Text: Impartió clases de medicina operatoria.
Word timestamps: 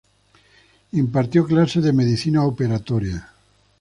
Impartió 0.93 1.45
clases 1.45 1.83
de 1.83 1.93
medicina 1.93 2.43
operatoria. 2.43 3.29